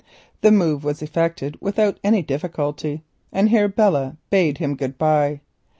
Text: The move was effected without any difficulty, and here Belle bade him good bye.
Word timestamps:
The 0.41 0.49
move 0.51 0.83
was 0.83 1.03
effected 1.03 1.59
without 1.61 1.99
any 2.03 2.23
difficulty, 2.23 3.03
and 3.31 3.49
here 3.49 3.67
Belle 3.67 4.17
bade 4.31 4.57
him 4.57 4.75
good 4.75 4.97
bye. 4.97 5.41